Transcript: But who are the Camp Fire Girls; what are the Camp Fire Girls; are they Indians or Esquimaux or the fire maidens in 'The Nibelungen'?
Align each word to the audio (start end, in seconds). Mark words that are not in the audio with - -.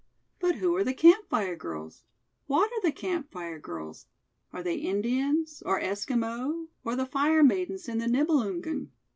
But 0.39 0.55
who 0.55 0.75
are 0.77 0.83
the 0.83 0.95
Camp 0.95 1.29
Fire 1.29 1.55
Girls; 1.55 2.05
what 2.47 2.71
are 2.71 2.81
the 2.81 2.91
Camp 2.91 3.29
Fire 3.29 3.59
Girls; 3.59 4.07
are 4.51 4.63
they 4.63 4.73
Indians 4.77 5.61
or 5.63 5.79
Esquimaux 5.79 6.69
or 6.83 6.95
the 6.95 7.05
fire 7.05 7.43
maidens 7.43 7.87
in 7.87 7.99
'The 7.99 8.07
Nibelungen'? 8.07 8.89